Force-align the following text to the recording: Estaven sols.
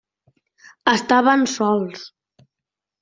Estaven 0.93 1.45
sols. 1.53 2.09